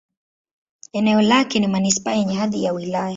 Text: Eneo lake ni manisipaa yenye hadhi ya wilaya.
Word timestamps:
Eneo 0.93 1.21
lake 1.21 1.59
ni 1.59 1.67
manisipaa 1.67 2.11
yenye 2.13 2.33
hadhi 2.35 2.63
ya 2.63 2.73
wilaya. 2.73 3.09